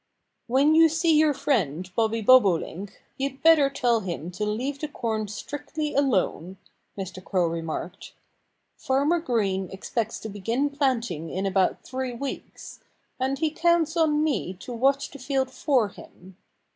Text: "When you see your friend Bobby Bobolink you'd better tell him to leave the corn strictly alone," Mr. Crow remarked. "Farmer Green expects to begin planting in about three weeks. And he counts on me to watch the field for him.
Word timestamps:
"When 0.47 0.73
you 0.73 0.89
see 0.89 1.15
your 1.15 1.35
friend 1.35 1.87
Bobby 1.95 2.23
Bobolink 2.23 3.03
you'd 3.19 3.43
better 3.43 3.69
tell 3.69 3.99
him 3.99 4.31
to 4.31 4.47
leave 4.47 4.79
the 4.79 4.87
corn 4.87 5.27
strictly 5.27 5.93
alone," 5.93 6.57
Mr. 6.97 7.23
Crow 7.23 7.45
remarked. 7.45 8.13
"Farmer 8.75 9.19
Green 9.19 9.69
expects 9.69 10.19
to 10.21 10.27
begin 10.29 10.71
planting 10.71 11.29
in 11.29 11.45
about 11.45 11.83
three 11.83 12.13
weeks. 12.15 12.79
And 13.19 13.37
he 13.37 13.51
counts 13.51 13.95
on 13.95 14.23
me 14.23 14.55
to 14.55 14.73
watch 14.73 15.11
the 15.11 15.19
field 15.19 15.51
for 15.51 15.89
him. 15.89 16.35